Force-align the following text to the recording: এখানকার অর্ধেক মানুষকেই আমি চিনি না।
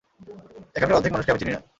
এখানকার 0.75 0.97
অর্ধেক 0.97 1.11
মানুষকেই 1.13 1.33
আমি 1.33 1.41
চিনি 1.41 1.51
না। 1.51 1.61